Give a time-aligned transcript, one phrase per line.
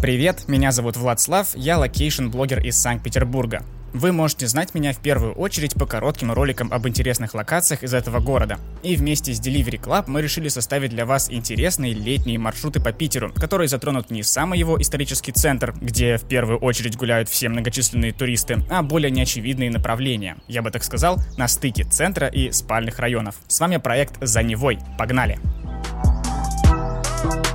[0.00, 3.62] Привет, меня зовут Владслав, я location-блогер из Санкт-Петербурга.
[3.92, 8.20] Вы можете знать меня в первую очередь по коротким роликам об интересных локациях из этого
[8.20, 8.58] города.
[8.82, 13.32] И вместе с Delivery Club мы решили составить для вас интересные летние маршруты по Питеру,
[13.34, 18.64] которые затронут не самый его исторический центр, где в первую очередь гуляют все многочисленные туристы,
[18.70, 23.36] а более неочевидные направления, я бы так сказал, на стыке центра и спальных районов.
[23.48, 24.78] С вами проект «За Невой».
[24.98, 25.38] Погнали!
[27.22, 27.49] Thank you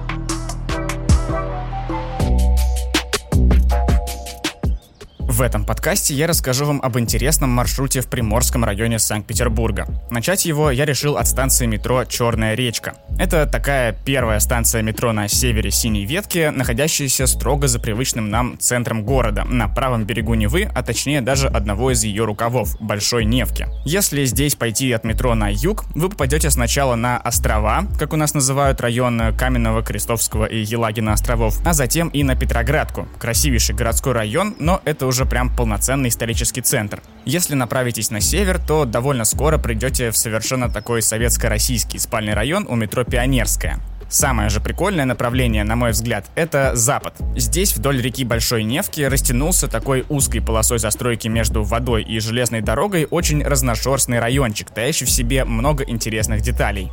[5.36, 9.86] В этом подкасте я расскажу вам об интересном маршруте в Приморском районе Санкт-Петербурга.
[10.10, 12.94] Начать его я решил от станции метро «Черная речка».
[13.20, 19.04] Это такая первая станция метро на севере Синей Ветки, находящаяся строго за привычным нам центром
[19.04, 23.68] города, на правом берегу Невы, а точнее даже одного из ее рукавов– Большой Невки.
[23.84, 28.34] Если здесь пойти от метро на юг, вы попадете сначала на острова, как у нас
[28.34, 33.06] называют район Каменного, Крестовского и Елагина островов, а затем и на Петроградку.
[33.20, 37.02] Красивейший городской район, но это уже прям полноценный исторический центр.
[37.26, 42.76] Если направитесь на север, то довольно скоро придете в совершенно такой советско-российский спальный район у
[42.76, 43.80] метро Пионерская.
[44.08, 47.16] Самое же прикольное направление, на мой взгляд, это запад.
[47.36, 53.08] Здесь вдоль реки Большой Невки растянулся такой узкой полосой застройки между водой и железной дорогой
[53.10, 56.92] очень разношерстный райончик, таящий в себе много интересных деталей.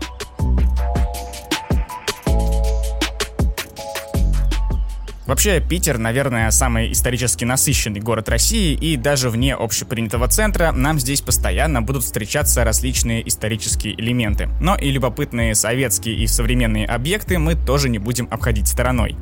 [5.32, 11.22] Вообще, Питер, наверное, самый исторически насыщенный город России, и даже вне общепринятого центра нам здесь
[11.22, 14.50] постоянно будут встречаться различные исторические элементы.
[14.60, 19.16] Но и любопытные советские и современные объекты мы тоже не будем обходить стороной.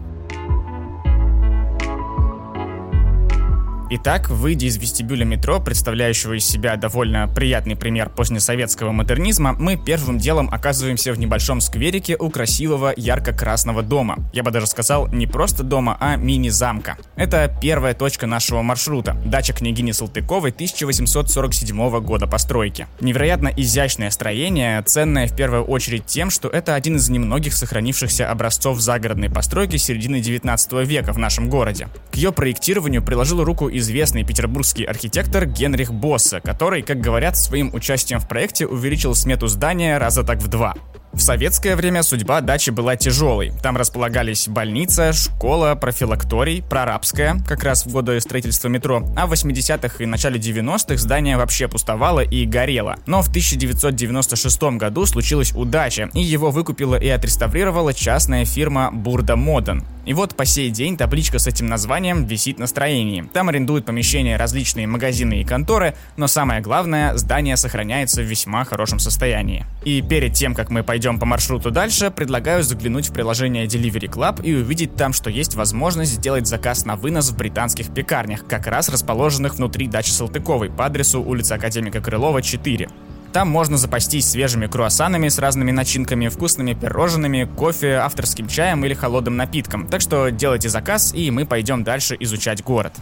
[3.92, 10.18] Итак, выйдя из вестибюля метро, представляющего из себя довольно приятный пример позднесоветского модернизма, мы первым
[10.18, 14.18] делом оказываемся в небольшом скверике у красивого ярко-красного дома.
[14.32, 16.98] Я бы даже сказал, не просто дома, а мини-замка.
[17.16, 19.16] Это первая точка нашего маршрута.
[19.24, 22.86] Дача княгини Салтыковой 1847 года постройки.
[23.00, 28.78] Невероятно изящное строение, ценное в первую очередь тем, что это один из немногих сохранившихся образцов
[28.78, 31.88] загородной постройки середины 19 века в нашем городе.
[32.12, 37.74] К ее проектированию приложил руку и известный петербургский архитектор Генрих Босса, который, как говорят, своим
[37.74, 40.74] участием в проекте увеличил смету здания раза так в два.
[41.12, 43.52] В советское время судьба дачи была тяжелой.
[43.62, 49.96] Там располагались больница, школа, профилакторий, прорабская, как раз в годы строительства метро, а в 80-х
[49.98, 52.96] и начале 90-х здание вообще пустовало и горело.
[53.06, 59.84] Но в 1996 году случилась удача, и его выкупила и отреставрировала частная фирма Бурда Моден.
[60.06, 63.28] И вот по сей день табличка с этим названием висит на строении.
[63.32, 68.98] Там арендуют помещения различные магазины и конторы, но самое главное, здание сохраняется в весьма хорошем
[68.98, 69.66] состоянии.
[69.84, 74.42] И перед тем, как мы пойдем по маршруту дальше, предлагаю заглянуть в приложение Delivery Club
[74.42, 78.88] и увидеть там, что есть возможность сделать заказ на вынос в британских пекарнях, как раз
[78.88, 82.88] расположенных внутри дачи Салтыковой по адресу улица Академика Крылова, 4.
[83.32, 89.36] Там можно запастись свежими круассанами с разными начинками, вкусными пирожными, кофе, авторским чаем или холодным
[89.36, 89.86] напитком.
[89.86, 92.92] Так что делайте заказ, и мы пойдем дальше изучать город.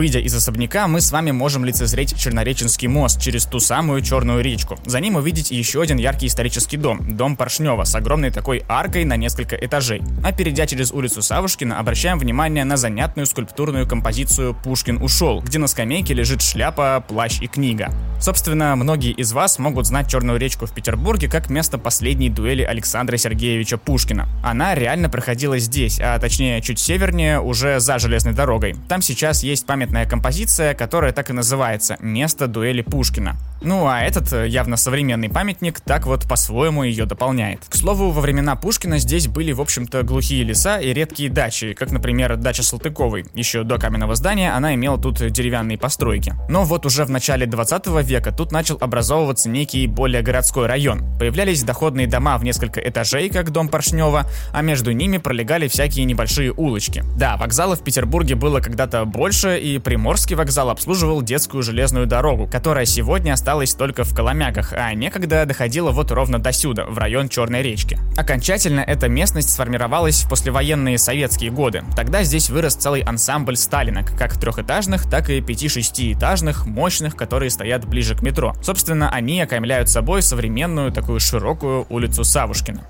[0.00, 4.78] Выйдя из особняка, мы с вами можем лицезреть Чернореченский мост через ту самую Черную речку.
[4.86, 9.16] За ним увидеть еще один яркий исторический дом, дом Поршнева, с огромной такой аркой на
[9.18, 10.00] несколько этажей.
[10.24, 15.66] А перейдя через улицу Савушкина, обращаем внимание на занятную скульптурную композицию «Пушкин ушел», где на
[15.66, 17.92] скамейке лежит шляпа, плащ и книга.
[18.22, 23.18] Собственно, многие из вас могут знать Черную речку в Петербурге как место последней дуэли Александра
[23.18, 24.28] Сергеевича Пушкина.
[24.42, 28.76] Она реально проходила здесь, а точнее чуть севернее, уже за железной дорогой.
[28.88, 33.49] Там сейчас есть память памятная композиция, которая так и называется «Место дуэли Пушкина».
[33.62, 37.60] Ну а этот э, явно современный памятник так вот по-своему ее дополняет.
[37.68, 41.90] К слову, во времена Пушкина здесь были, в общем-то, глухие леса и редкие дачи, как,
[41.90, 43.26] например, дача Салтыковой.
[43.34, 46.32] Еще до каменного здания она имела тут деревянные постройки.
[46.48, 51.04] Но вот уже в начале 20 века тут начал образовываться некий более городской район.
[51.18, 56.52] Появлялись доходные дома в несколько этажей, как дом Поршнева, а между ними пролегали всякие небольшие
[56.52, 57.04] улочки.
[57.16, 62.86] Да, вокзалов в Петербурге было когда-то больше, и Приморский вокзал обслуживал детскую железную дорогу, которая
[62.86, 67.62] сегодня осталась только в Коломяках, а некогда доходила вот ровно до сюда, в район Черной
[67.62, 67.98] речки.
[68.16, 71.82] Окончательно эта местность сформировалась в послевоенные советские годы.
[71.96, 78.14] Тогда здесь вырос целый ансамбль сталинок, как трехэтажных, так и пяти-шестиэтажных, мощных, которые стоят ближе
[78.14, 78.54] к метро.
[78.62, 82.86] Собственно, они окаймляют собой современную такую широкую улицу Савушкина.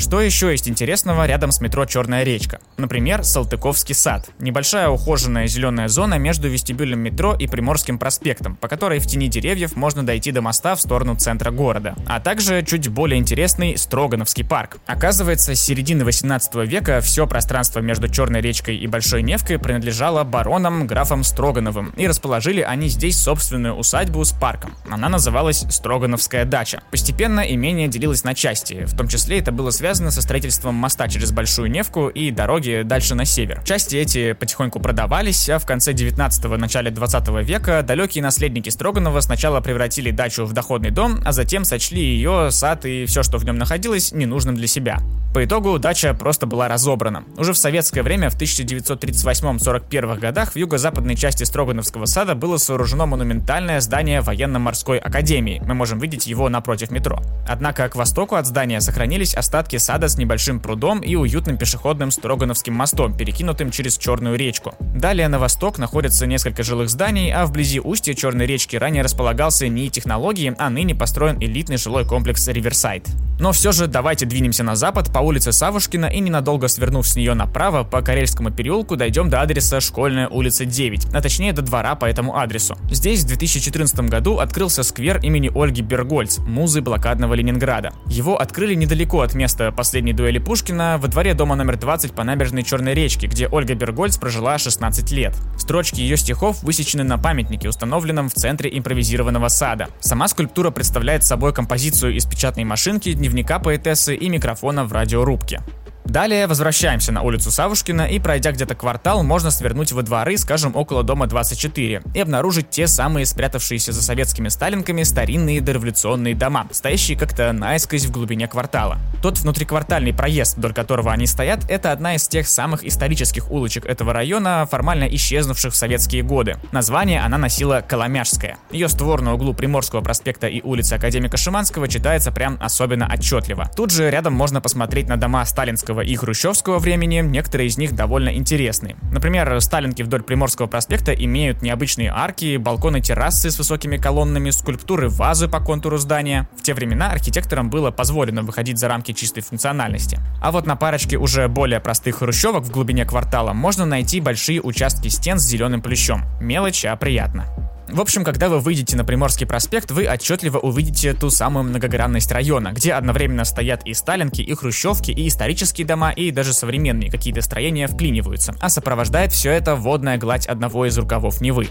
[0.00, 2.60] Что еще есть интересного рядом с метро Черная речка?
[2.78, 4.30] Например, Салтыковский сад.
[4.38, 9.76] Небольшая ухоженная зеленая зона между вестибюлем метро и Приморским проспектом, по которой в тени деревьев
[9.76, 11.96] можно дойти до моста в сторону центра города.
[12.06, 14.78] А также чуть более интересный Строгановский парк.
[14.86, 20.86] Оказывается, с середины 18 века все пространство между Черной речкой и Большой Невкой принадлежало баронам
[20.86, 24.74] графам Строгановым, и расположили они здесь собственную усадьбу с парком.
[24.90, 26.82] Она называлась Строгановская дача.
[26.90, 31.32] Постепенно имение делилось на части, в том числе это было связано со строительством моста через
[31.32, 33.62] Большую Невку и дороги дальше на север.
[33.64, 39.60] Части эти потихоньку продавались, а в конце 19-го, начале 20 века далекие наследники Строганова сначала
[39.60, 43.58] превратили дачу в доходный дом, а затем сочли ее, сад и все, что в нем
[43.58, 45.00] находилось, ненужным для себя.
[45.32, 47.22] По итогу дача просто была разобрана.
[47.36, 53.80] Уже в советское время, в 1938-41 годах, в юго-западной части Строгановского сада было сооружено монументальное
[53.80, 55.62] здание военно-морской академии.
[55.64, 57.22] Мы можем видеть его напротив метро.
[57.46, 62.74] Однако к востоку от здания сохранились остатки сада с небольшим прудом и уютным пешеходным Строгановским
[62.74, 64.74] мостом, перекинутым через Черную речку.
[64.94, 69.88] Далее на восток находятся несколько жилых зданий, а вблизи устья Черной речки ранее располагался НИИ
[69.88, 73.08] технологии, а ныне построен элитный жилой комплекс Риверсайд.
[73.40, 77.32] Но все же давайте двинемся на запад по улице Савушкина и ненадолго свернув с нее
[77.32, 82.04] направо по Карельскому переулку дойдем до адреса Школьная улица 9, а точнее до двора по
[82.04, 82.76] этому адресу.
[82.90, 87.94] Здесь в 2014 году открылся сквер имени Ольги Бергольц, музы блокадного Ленинграда.
[88.06, 92.62] Его открыли недалеко от места последней дуэли Пушкина, во дворе дома номер 20 по набережной
[92.62, 95.34] Черной речки, где Ольга Бергольц прожила 16 лет.
[95.58, 99.88] Строчки ее стихов высечены на памятнике, установленном в центре импровизированного сада.
[100.00, 105.62] Сама скульптура представляет собой композицию из печатной машинки, дневника поэтессы и микрофона в радиорубке.
[106.10, 111.04] Далее возвращаемся на улицу Савушкина и пройдя где-то квартал, можно свернуть во дворы, скажем, около
[111.04, 117.52] дома 24, и обнаружить те самые спрятавшиеся за советскими сталинками старинные дореволюционные дома, стоящие как-то
[117.52, 118.98] наискось в глубине квартала.
[119.22, 124.12] Тот внутриквартальный проезд, вдоль которого они стоят, это одна из тех самых исторических улочек этого
[124.12, 126.56] района, формально исчезнувших в советские годы.
[126.72, 128.56] Название она носила Коломяжская.
[128.72, 133.70] Ее створ на углу Приморского проспекта и улицы Академика Шиманского читается прям особенно отчетливо.
[133.76, 138.34] Тут же рядом можно посмотреть на дома Сталинского и хрущевского времени, некоторые из них довольно
[138.34, 138.96] интересные.
[139.12, 145.48] Например, сталинки вдоль Приморского проспекта имеют необычные арки, балконы террасы с высокими колоннами, скульптуры вазы
[145.48, 146.48] по контуру здания.
[146.58, 150.18] В те времена архитекторам было позволено выходить за рамки чистой функциональности.
[150.42, 155.08] А вот на парочке уже более простых хрущевок в глубине квартала можно найти большие участки
[155.08, 156.24] стен с зеленым плющом.
[156.40, 157.69] Мелочь, а приятно.
[157.92, 162.72] В общем, когда вы выйдете на Приморский проспект, вы отчетливо увидите ту самую многогранность района,
[162.72, 167.88] где одновременно стоят и сталинки, и хрущевки, и исторические дома, и даже современные какие-то строения
[167.88, 168.54] вклиниваются.
[168.60, 171.68] А сопровождает все это водная гладь одного из рукавов Невы.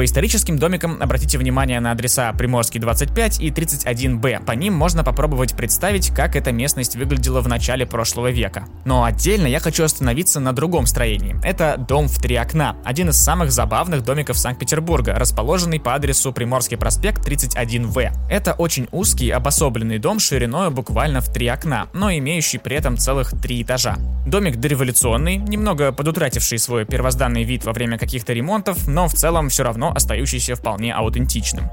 [0.00, 4.46] По историческим домикам обратите внимание на адреса Приморский 25 и 31Б.
[4.46, 8.64] По ним можно попробовать представить, как эта местность выглядела в начале прошлого века.
[8.86, 11.36] Но отдельно я хочу остановиться на другом строении.
[11.44, 16.78] Это дом в три окна, один из самых забавных домиков Санкт-Петербурга, расположенный по адресу Приморский
[16.78, 18.10] проспект 31В.
[18.30, 23.38] Это очень узкий обособленный дом шириной буквально в три окна, но имеющий при этом целых
[23.42, 23.98] три этажа.
[24.24, 29.62] Домик дореволюционный, немного подутративший свой первозданный вид во время каких-то ремонтов, но в целом все
[29.64, 31.70] равно остающийся вполне аутентичным.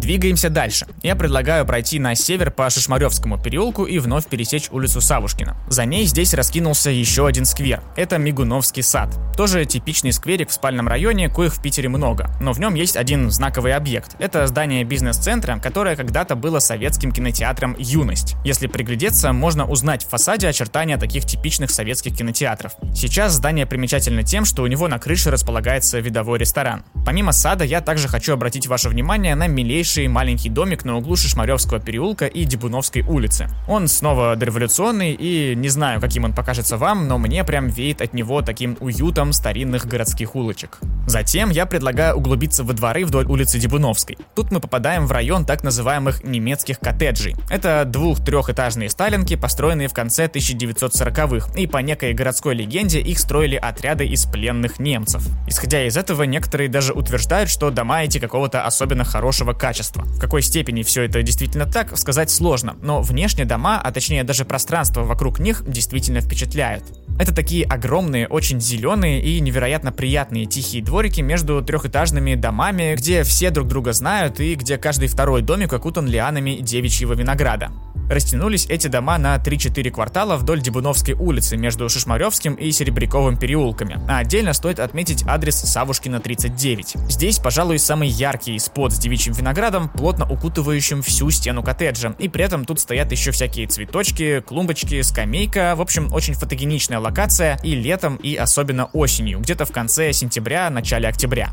[0.00, 0.86] Двигаемся дальше.
[1.02, 5.58] Я предлагаю пройти на север по Шишмаревскому переулку и вновь пересечь улицу Савушкина.
[5.68, 7.82] За ней здесь раскинулся еще один сквер.
[7.96, 9.14] Это Мигуновский сад.
[9.36, 12.30] Тоже типичный скверик в спальном районе, коих в Питере много.
[12.40, 14.16] Но в нем есть один знаковый объект.
[14.18, 18.36] Это здание бизнес-центра, которое когда-то было советским кинотеатром «Юность».
[18.42, 22.72] Если приглядеться, можно узнать в фасаде очертания таких типичных советских кинотеатров.
[22.94, 26.84] Сейчас здание примечательно тем, что у него на крыше располагается видовой ресторан.
[27.04, 31.16] Помимо сада, я также хочу обратить ваше внимание на милейший бывший маленький домик на углу
[31.16, 33.48] Шишмаревского переулка и Дебуновской улицы.
[33.66, 38.14] Он снова дореволюционный и не знаю, каким он покажется вам, но мне прям веет от
[38.14, 40.78] него таким уютом старинных городских улочек.
[41.08, 44.16] Затем я предлагаю углубиться во дворы вдоль улицы Дебуновской.
[44.36, 47.34] Тут мы попадаем в район так называемых немецких коттеджей.
[47.48, 54.06] Это двух-трехэтажные сталинки, построенные в конце 1940-х, и по некой городской легенде их строили отряды
[54.06, 55.26] из пленных немцев.
[55.48, 60.02] Исходя из этого, некоторые даже утверждают, что дома эти какого-то особенно хорошего качества государства.
[60.04, 64.44] В какой степени все это действительно так, сказать сложно, но внешне дома, а точнее даже
[64.44, 66.84] пространство вокруг них действительно впечатляют.
[67.18, 73.50] Это такие огромные, очень зеленые и невероятно приятные тихие дворики между трехэтажными домами, где все
[73.50, 77.70] друг друга знают и где каждый второй домик окутан лианами девичьего винограда.
[78.10, 84.00] Растянулись эти дома на 3-4 квартала вдоль Дебуновской улицы между Шишмаревским и Серебряковым переулками.
[84.08, 86.96] А отдельно стоит отметить адрес Савушкина 39.
[87.08, 92.14] Здесь, пожалуй, самый яркий спот с девичьим виноградом, плотно укутывающим всю стену коттеджа.
[92.18, 95.74] И при этом тут стоят еще всякие цветочки, клумбочки, скамейка.
[95.76, 101.08] В общем, очень фотогеничная локация и летом, и особенно осенью, где-то в конце сентября, начале
[101.08, 101.50] октября.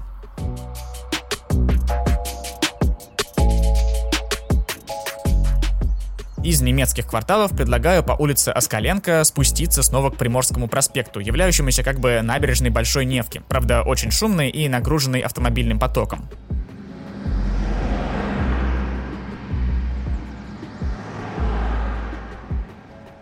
[6.47, 12.21] Из немецких кварталов предлагаю по улице Оскаленко спуститься снова к Приморскому проспекту, являющемуся как бы
[12.21, 16.29] набережной Большой Невки, правда очень шумной и нагруженной автомобильным потоком.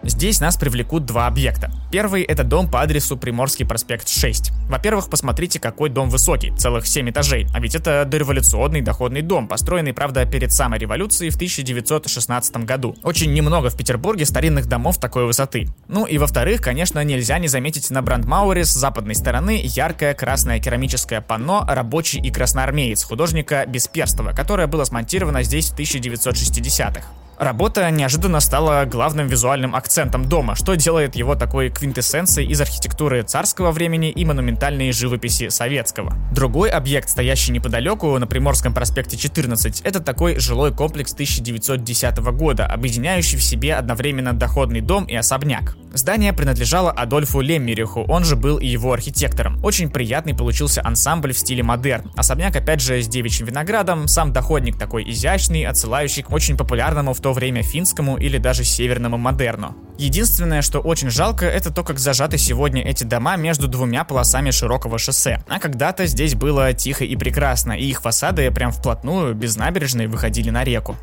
[0.08, 1.72] Здесь нас привлекут два объекта.
[1.92, 4.52] Первый– это дом по адресу Приморский проспект 6.
[4.70, 7.48] Во-первых, посмотрите, какой дом высокий, целых 7 этажей.
[7.56, 12.96] А ведь это дореволюционный доходный дом, построенный, правда, перед самой революцией в 1916 году.
[13.02, 15.70] Очень немного в Петербурге старинных домов такой высоты.
[15.88, 21.22] Ну и во-вторых, конечно, нельзя не заметить на Брандмауэре с западной стороны яркое красное керамическое
[21.22, 27.25] панно «Рабочий и красноармеец» художника Бесперстова, которое было смонтировано здесь в 1960-х.
[27.38, 33.72] Работа неожиданно стала главным визуальным акцентом дома, что делает его такой квинтэссенцией из архитектуры царского
[33.72, 36.14] времени и монументальной живописи советского.
[36.32, 43.38] Другой объект, стоящий неподалеку на Приморском проспекте 14, это такой жилой комплекс 1910 года, объединяющий
[43.38, 45.76] в себе одновременно доходный дом и особняк.
[45.94, 49.64] Здание принадлежало Адольфу Леммериху, он же был и его архитектором.
[49.64, 52.12] Очень приятный получился ансамбль в стиле модерн.
[52.18, 57.22] Особняк опять же с девичьим виноградом, сам доходник такой изящный, отсылающий к очень популярному в
[57.26, 59.76] то время финскому или даже северному модерну.
[59.98, 65.00] Единственное, что очень жалко, это то, как зажаты сегодня эти дома между двумя полосами широкого
[65.00, 65.44] шоссе.
[65.48, 70.52] А когда-то здесь было тихо и прекрасно, и их фасады прям вплотную, без набережной, выходили
[70.52, 70.96] на реку.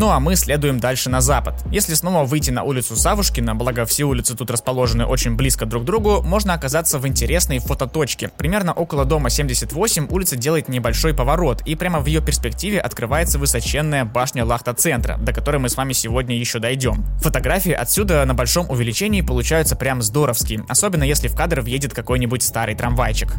[0.00, 1.62] Ну а мы следуем дальше на запад.
[1.70, 5.84] Если снова выйти на улицу Савушкина, благо все улицы тут расположены очень близко друг к
[5.84, 8.30] другу, можно оказаться в интересной фототочке.
[8.38, 14.06] Примерно около дома 78 улица делает небольшой поворот, и прямо в ее перспективе открывается высоченная
[14.06, 17.04] башня Лахта-центра, до которой мы с вами сегодня еще дойдем.
[17.20, 22.74] Фотографии отсюда на большом увеличении получаются прям здоровские, особенно если в кадр въедет какой-нибудь старый
[22.74, 23.34] трамвайчик.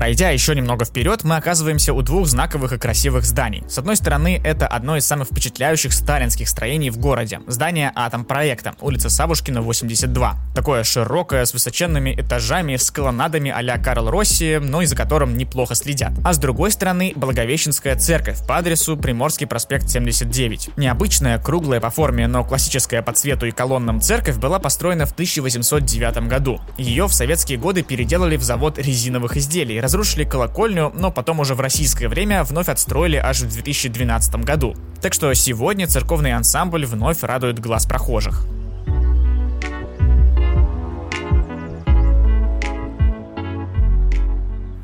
[0.00, 3.62] Пройдя еще немного вперед, мы оказываемся у двух знаковых и красивых зданий.
[3.68, 7.40] С одной стороны, это одно из самых впечатляющих сталинских строений в городе.
[7.46, 10.36] Здание Атом проекта, улица Савушкина, 82.
[10.54, 15.74] Такое широкое, с высоченными этажами, с колоннадами а-ля Карл Росси, но и за которым неплохо
[15.74, 16.12] следят.
[16.24, 20.78] А с другой стороны, Благовещенская церковь по адресу Приморский проспект 79.
[20.78, 26.26] Необычная, круглая по форме, но классическая по цвету и колоннам церковь была построена в 1809
[26.26, 26.58] году.
[26.78, 31.60] Ее в советские годы переделали в завод резиновых изделий, разрушили колокольню, но потом уже в
[31.60, 34.76] российское время вновь отстроили аж в 2012 году.
[35.02, 38.46] Так что сегодня церковный ансамбль вновь радует глаз прохожих.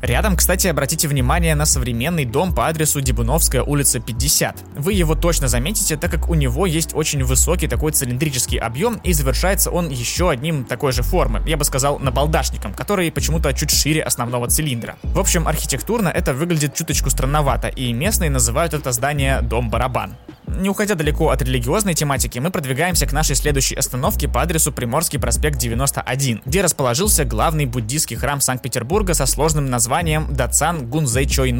[0.07, 4.63] Рядом, кстати, обратите внимание на современный дом по адресу Дебуновская улица 50.
[4.77, 9.11] Вы его точно заметите, так как у него есть очень высокий такой цилиндрический объем и
[9.11, 14.01] завершается он еще одним такой же формы, я бы сказал, набалдашником, который почему-то чуть шире
[14.01, 14.95] основного цилиндра.
[15.03, 20.15] В общем, архитектурно это выглядит чуточку странновато, и местные называют это здание «дом-барабан».
[20.47, 25.19] Не уходя далеко от религиозной тематики, мы продвигаемся к нашей следующей остановке по адресу Приморский
[25.19, 31.51] проспект 91, где расположился главный буддийский храм Санкт-Петербурга со сложным названием Дацан Гунзэй Чой.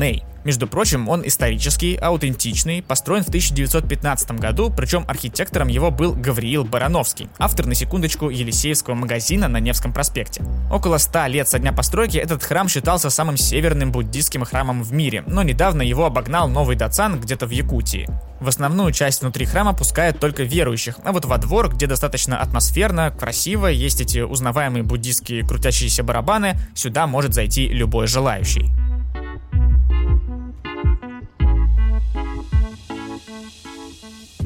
[0.48, 7.28] Между прочим, он исторический, аутентичный, построен в 1915 году, причем архитектором его был Гавриил Барановский,
[7.38, 10.44] автор, на секундочку, Елисеевского магазина на Невском проспекте.
[10.72, 15.26] Около 100 лет со дня постройки этот храм считался самым северным буддийским храмом в мире,
[15.28, 18.08] но недавно его обогнал новый Дацан где-то в Якутии.
[18.40, 23.10] В основную часть внутри храма пускают только верующих, а вот во двор, где достаточно атмосферно,
[23.10, 28.87] красиво, есть эти узнаваемые буддийские крутящиеся барабаны, сюда может зайти любой желающий.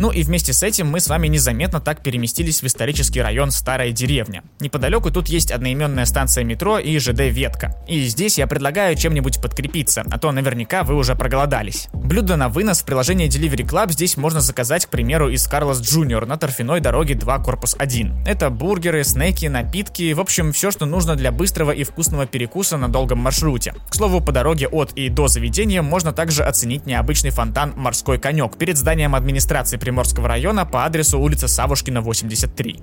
[0.01, 3.91] Ну и вместе с этим мы с вами незаметно так переместились в исторический район Старая
[3.91, 4.41] деревня.
[4.59, 7.75] Неподалеку тут есть одноименная станция метро и ЖД Ветка.
[7.87, 11.87] И здесь я предлагаю чем-нибудь подкрепиться, а то наверняка вы уже проголодались.
[11.93, 16.25] Блюдо на вынос в приложении Delivery Club здесь можно заказать, к примеру, из Carlos Jr.
[16.25, 18.23] на торфяной дороге 2 корпус 1.
[18.25, 22.89] Это бургеры, снеки, напитки, в общем, все, что нужно для быстрого и вкусного перекуса на
[22.89, 23.75] долгом маршруте.
[23.87, 28.57] К слову, по дороге от и до заведения можно также оценить необычный фонтан «Морской конек»
[28.57, 32.79] перед зданием администрации Приморского района по адресу улица Савушкина, 83.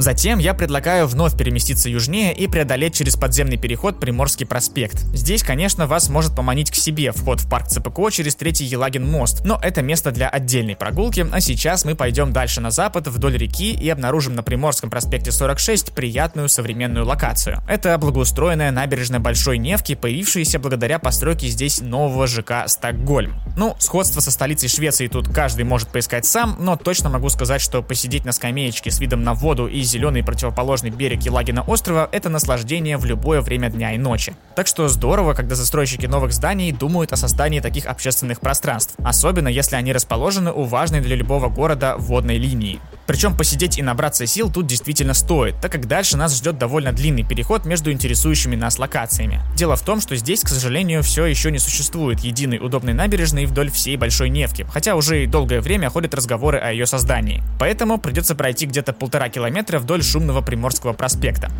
[0.00, 4.96] Затем я предлагаю вновь переместиться южнее и преодолеть через подземный переход Приморский проспект.
[5.12, 9.42] Здесь, конечно, вас может поманить к себе вход в парк ЦПКО через Третий Елагин мост,
[9.44, 13.74] но это место для отдельной прогулки, а сейчас мы пойдем дальше на запад вдоль реки
[13.74, 17.62] и обнаружим на Приморском проспекте 46 приятную современную локацию.
[17.68, 23.34] Это благоустроенная набережная Большой Невки, появившаяся благодаря постройке здесь нового ЖК Стокгольм.
[23.58, 27.82] Ну, сходство со столицей Швеции тут каждый может поискать сам, но точно могу сказать, что
[27.82, 32.96] посидеть на скамеечке с видом на воду и зеленый противоположный берег Елагина острова– это наслаждение
[32.96, 34.34] в любое время дня и ночи.
[34.54, 39.76] Так что здорово, когда застройщики новых зданий думают о создании таких общественных пространств, особенно если
[39.76, 42.80] они расположены у важной для любого города водной линии.
[43.10, 47.24] Причем посидеть и набраться сил тут действительно стоит, так как дальше нас ждет довольно длинный
[47.24, 49.42] переход между интересующими нас локациями.
[49.56, 53.68] Дело в том, что здесь, к сожалению, все еще не существует единой удобной набережной вдоль
[53.68, 57.42] всей Большой Невки, хотя уже и долгое время ходят разговоры о ее создании.
[57.58, 61.50] Поэтому придется пройти где-то полтора километра вдоль шумного Приморского проспекта.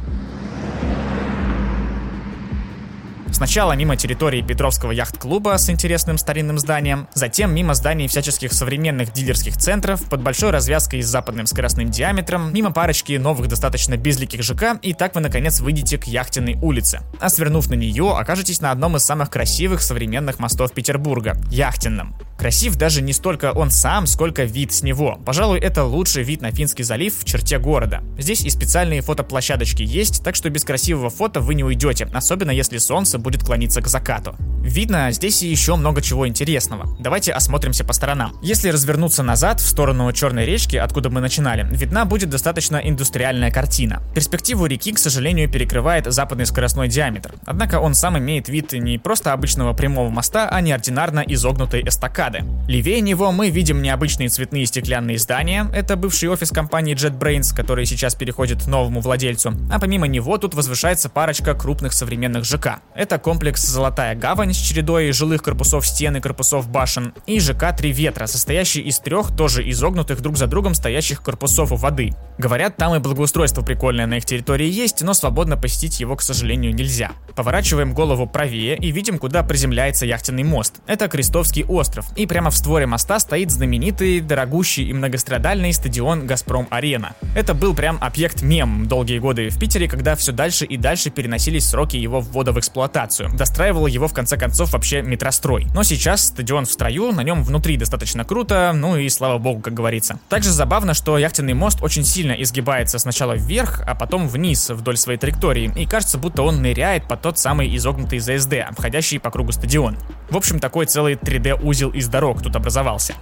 [3.33, 9.57] Сначала мимо территории Петровского яхт-клуба с интересным старинным зданием, затем мимо зданий всяческих современных дилерских
[9.57, 14.95] центров под большой развязкой с западным скоростным диаметром, мимо парочки новых достаточно безликих ЖК, и
[14.95, 17.01] так вы наконец выйдете к яхтенной улице.
[17.21, 22.17] А свернув на нее, окажетесь на одном из самых красивых современных мостов Петербурга– Яхтенном.
[22.41, 25.21] Красив даже не столько он сам, сколько вид с него.
[25.27, 28.03] Пожалуй, это лучший вид на Финский залив в черте города.
[28.17, 32.79] Здесь и специальные фотоплощадочки есть, так что без красивого фото вы не уйдете, особенно если
[32.79, 34.37] солнце будет клониться к закату.
[34.63, 36.95] Видно здесь еще много чего интересного.
[37.01, 38.37] Давайте осмотримся по сторонам.
[38.43, 44.03] Если развернуться назад, в сторону Черной речки, откуда мы начинали, видна будет достаточно индустриальная картина.
[44.15, 47.35] Перспективу реки, к сожалению, перекрывает западный скоростной диаметр.
[47.47, 52.45] Однако он сам имеет вид не просто обычного прямого моста, а неординарно изогнутой эстакады.
[52.69, 58.15] Левее него мы видим необычные цветные стеклянные здания, это бывший офис компании JetBrains, который сейчас
[58.15, 62.81] переходит новому владельцу, а помимо него тут возвышается парочка крупных современных ЖК.
[62.95, 67.93] Это комплекс «Золотая гавань» с чередой жилых корпусов стен и корпусов башен, и ЖК «Три
[67.93, 72.11] ветра», состоящий из трех тоже изогнутых друг за другом стоящих корпусов у воды.
[72.39, 76.75] Говорят, там и благоустройство прикольное на их территории есть, но свободно посетить его, к сожалению,
[76.75, 77.13] нельзя.
[77.35, 80.77] Поворачиваем голову правее и видим, куда приземляется яхтенный мост.
[80.87, 87.15] Это Крестовский остров, и прямо в створе моста стоит знаменитый, дорогущий и многострадальный стадион «Газпром-Арена».
[87.35, 91.69] Это был прям объект мем долгие годы в Питере, когда все дальше и дальше переносились
[91.69, 93.00] сроки его ввода в эксплуатацию.
[93.31, 95.67] Достраивал его в конце концов вообще метрострой.
[95.75, 99.75] Но сейчас стадион в строю, на нем внутри достаточно круто, ну и слава богу, как
[99.75, 100.19] говорится.
[100.29, 105.19] Также забавно, что яхтенный мост очень сильно изгибается сначала вверх, а потом вниз вдоль своей
[105.19, 109.97] траектории, и кажется, будто он ныряет под тот самый изогнутый ЗСД, обходящий по кругу стадион.
[110.31, 113.15] В общем, такой целый 3D-узел из дорог тут образовался.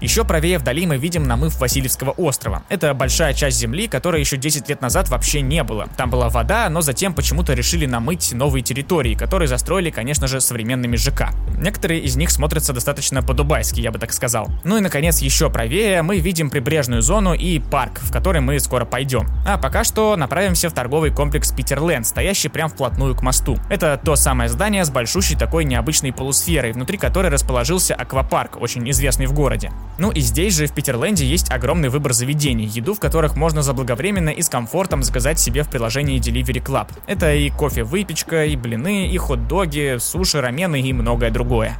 [0.00, 2.62] Еще правее вдали мы видим намыв Васильевского острова.
[2.68, 5.88] Это большая часть земли, которой еще 10 лет назад вообще не было.
[5.96, 10.94] Там была вода, но затем почему-то решили намыть новые территории, которые застроили, конечно же, современными
[10.96, 11.30] ЖК.
[11.58, 14.48] Некоторые из них смотрятся достаточно по-дубайски, я бы так сказал.
[14.62, 18.84] Ну и, наконец, еще правее мы видим прибрежную зону и парк, в который мы скоро
[18.84, 19.26] пойдем.
[19.44, 23.58] А пока что направимся в торговый комплекс Питерленд, стоящий прямо вплотную к мосту.
[23.68, 29.26] Это то самое здание с большущей такой необычной полусферой, внутри которой расположился аквапарк, очень известный
[29.26, 29.72] в городе.
[29.98, 34.30] Ну и здесь же, в Питерленде, есть огромный выбор заведений, еду в которых можно заблаговременно
[34.30, 36.88] и с комфортом заказать себе в приложении Delivery Club.
[37.08, 41.76] Это и кофе-выпечка, и блины, и хот-доги, суши, рамены и многое другое.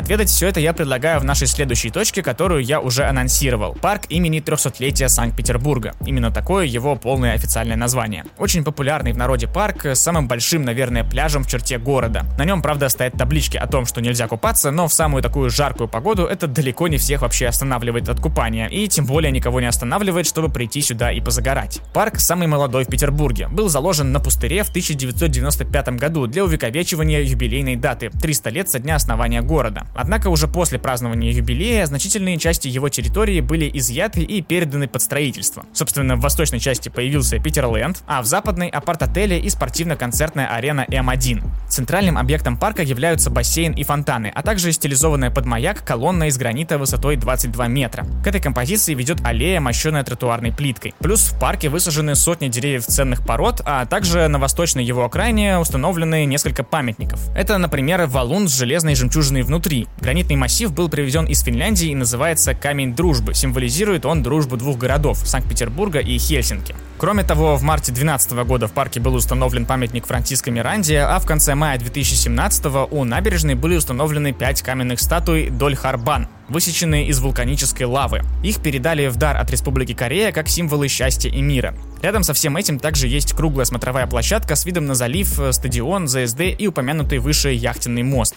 [0.00, 3.74] Отведать все это я предлагаю в нашей следующей точке, которую я уже анонсировал.
[3.74, 5.92] Парк имени 300-летия Санкт-Петербурга.
[6.06, 8.24] Именно такое его полное официальное название.
[8.38, 12.24] Очень популярный в народе парк с самым большим, наверное, пляжем в черте города.
[12.38, 15.86] На нем, правда, стоят таблички о том, что нельзя купаться, но в самую такую жаркую
[15.86, 20.26] погоду это далеко не всех вообще останавливает от купания, и тем более никого не останавливает,
[20.26, 21.82] чтобы прийти сюда и позагорать.
[21.92, 23.48] Парк самый молодой в Петербурге.
[23.48, 28.96] Был заложен на пустыре в 1995 году для увековечивания юбилейной даты– 300 лет со дня
[28.96, 29.86] основания города.
[29.94, 35.64] Однако уже после празднования юбилея значительные части его территории были изъяты и переданы под строительство.
[35.72, 41.42] Собственно, в восточной части появился Питерленд, а в западной— апарт-отели и спортивно-концертная арена М1.
[41.68, 46.78] Центральным объектом парка являются бассейн и фонтаны, а также стилизованная под маяк колонна из гранита
[46.78, 48.06] высотой 22 метра.
[48.24, 50.94] К этой композиции ведет аллея, мощенная тротуарной плиткой.
[50.98, 56.24] Плюс в парке высажены сотни деревьев ценных пород, а также на восточной его окраине установлены
[56.24, 57.20] несколько памятников.
[57.36, 59.69] Это, например, валун с железной жемчужиной внутри.
[60.00, 63.34] Гранитный массив был привезен из Финляндии и называется Камень Дружбы.
[63.34, 66.74] Символизирует он дружбу двух городов– Санкт-Петербурга и Хельсинки.
[66.98, 71.26] Кроме того, в марте 2012 года в парке был установлен памятник Франциска Миранди, а в
[71.26, 78.22] конце мая 2017 у набережной были установлены пять каменных статуй Дольхарбан, высеченные из вулканической лавы.
[78.42, 81.74] Их передали в дар от Республики Корея как символы счастья и мира.
[82.02, 86.40] Рядом со всем этим также есть круглая смотровая площадка с видом на залив, стадион, ЗСД
[86.58, 88.36] и упомянутый выше яхтенный мост.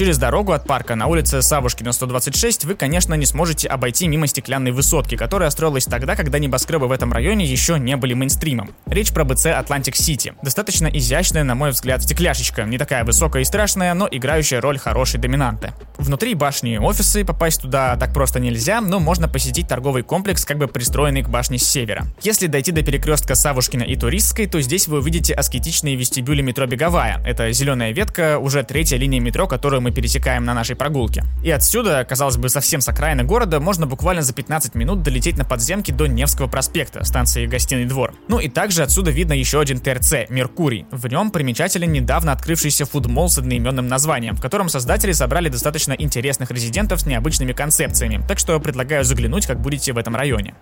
[0.00, 4.70] Через дорогу от парка на улице Савушкина 126 вы, конечно, не сможете обойти мимо стеклянной
[4.70, 8.70] высотки, которая строилась тогда, когда небоскребы в этом районе еще не были мейнстримом.
[8.86, 10.32] Речь про БЦ Atlantic City.
[10.42, 12.62] Достаточно изящная, на мой взгляд, стекляшечка.
[12.62, 15.74] Не такая высокая и страшная, но играющая роль хорошей доминанты.
[15.98, 20.66] Внутри башни офисы, попасть туда так просто нельзя, но можно посетить торговый комплекс, как бы
[20.66, 22.06] пристроенный к башне с севера.
[22.22, 27.22] Если дойти до перекрестка Савушкина и Туристской, то здесь вы увидите аскетичные вестибюли метро Беговая.
[27.26, 31.24] Это зеленая ветка, уже третья линия метро, которую мы мы пересекаем на нашей прогулке.
[31.42, 35.44] И отсюда, казалось бы, совсем с окраины города, можно буквально за 15 минут долететь на
[35.44, 38.14] подземке до Невского проспекта, станции Гостиный двор.
[38.28, 40.86] Ну и также отсюда видно еще один ТРЦ, Меркурий.
[40.92, 46.50] В нем примечателен недавно открывшийся фудмол с одноименным названием, в котором создатели собрали достаточно интересных
[46.50, 50.54] резидентов с необычными концепциями, так что предлагаю заглянуть, как будете в этом районе.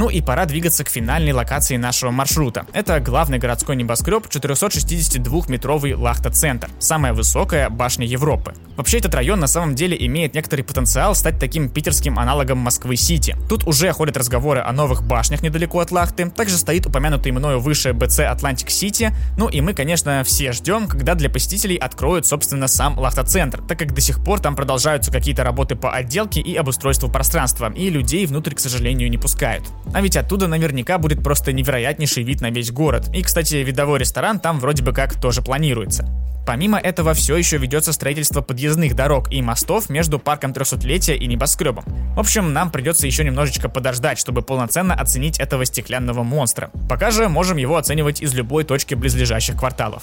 [0.00, 2.64] Ну и пора двигаться к финальной локации нашего маршрута.
[2.72, 8.54] Это главный городской небоскреб 462-метровый Лахта-центр, самая высокая башня Европы.
[8.78, 13.36] Вообще этот район на самом деле имеет некоторый потенциал стать таким питерским аналогом Москвы-Сити.
[13.46, 17.92] Тут уже ходят разговоры о новых башнях недалеко от Лахты, также стоит упомянутый мною выше
[17.92, 22.98] БЦ Atlantic City, ну и мы, конечно, все ждем, когда для посетителей откроют, собственно, сам
[22.98, 27.70] Лахта-центр, так как до сих пор там продолжаются какие-то работы по отделке и обустройству пространства,
[27.76, 29.64] и людей внутрь, к сожалению, не пускают.
[29.92, 33.10] А ведь оттуда наверняка будет просто невероятнейший вид на весь город.
[33.14, 36.08] И, кстати, видовой ресторан там вроде бы как тоже планируется.
[36.46, 41.84] Помимо этого, все еще ведется строительство подъездных дорог и мостов между парком 300-летия и небоскребом.
[42.16, 46.70] В общем, нам придется еще немножечко подождать, чтобы полноценно оценить этого стеклянного монстра.
[46.88, 50.02] Пока же можем его оценивать из любой точки близлежащих кварталов.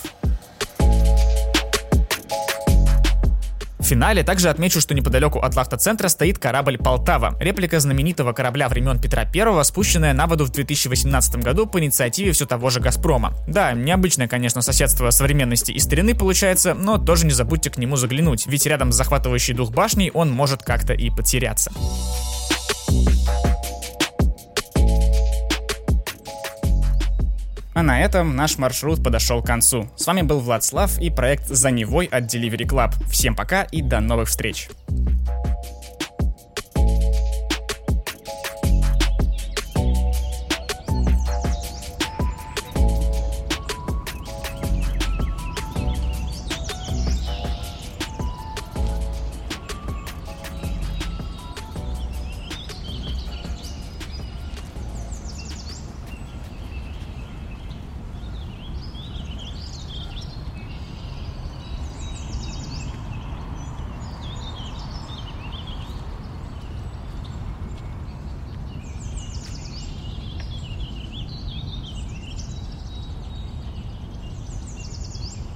[3.88, 9.24] Финале также отмечу, что неподалеку от Лахта-центра стоит корабль «Полтава», реплика знаменитого корабля времен Петра
[9.24, 13.34] I, спущенная на воду в 2018 году по инициативе все того же «Газпрома».
[13.48, 18.46] Да, необычное, конечно, соседство современности и старины получается, но тоже не забудьте к нему заглянуть,
[18.46, 21.72] ведь рядом с захватывающей дух башней он может как-то и потеряться.
[27.78, 29.88] А на этом наш маршрут подошел к концу.
[29.96, 32.92] С вами был Владслав и проект «За Невой» от Delivery Club.
[33.08, 34.68] Всем пока и до новых встреч!